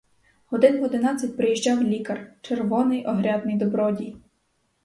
[0.47, 4.15] Годин в одинадцять приїжджав лікар, червоний огрядний добродій.